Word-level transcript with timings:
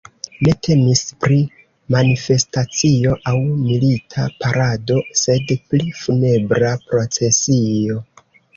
Ne 0.45 0.51
temis 0.67 1.01
pri 1.25 1.35
manifestacio 1.95 3.13
aŭ 3.33 3.35
milita 3.67 4.27
parado, 4.41 4.99
sed 5.27 5.55
pri 5.69 5.95
funebra 6.01 6.75
procesio. 6.91 8.03